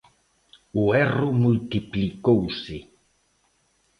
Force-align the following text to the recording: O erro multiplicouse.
O 0.81 0.83
erro 1.05 1.29
multiplicouse. 1.43 2.77